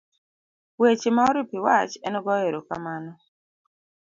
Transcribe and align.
weche 0.81 1.09
ma 1.15 1.23
oripo 1.29 1.53
iwach 1.59 1.93
en 2.07 2.15
goyo 2.25 2.45
erokamano, 2.49 3.11